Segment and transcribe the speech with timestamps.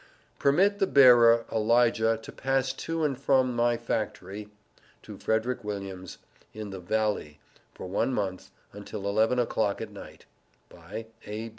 [0.39, 4.49] Permit the Bearer Elijah to pass to and from my FACTORY,
[5.03, 6.17] to Frederick Williams,
[6.55, 7.37] In the Vallie,
[7.75, 10.25] for one month, untill 11 o'clock at night.
[10.69, 11.49] By _A.